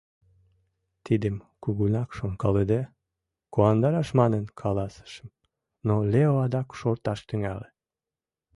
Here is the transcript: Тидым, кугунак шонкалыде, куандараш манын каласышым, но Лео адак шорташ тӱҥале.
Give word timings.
Тидым, 1.05 1.35
кугунак 1.63 2.09
шонкалыде, 2.17 2.81
куандараш 3.53 4.09
манын 4.19 4.45
каласышым, 4.59 5.29
но 5.87 5.93
Лео 6.13 6.33
адак 6.45 6.67
шорташ 6.79 7.19
тӱҥале. 7.27 7.67